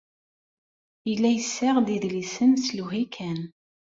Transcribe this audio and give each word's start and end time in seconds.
Yella 1.09 1.29
yessaɣ-d 1.31 1.87
idlisen 1.95 2.51
s 2.65 2.67
lewhi 2.77 3.03
kan. 3.15 3.39